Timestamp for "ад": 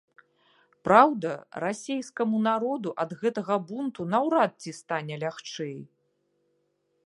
3.03-3.11